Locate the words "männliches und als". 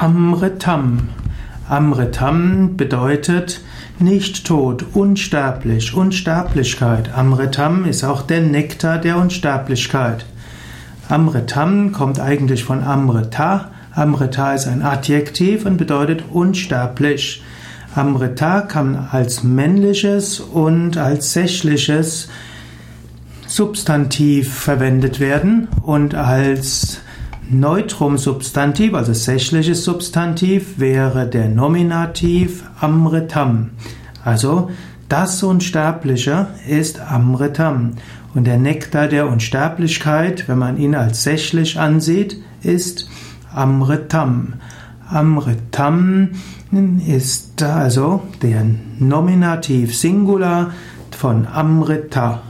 19.42-21.32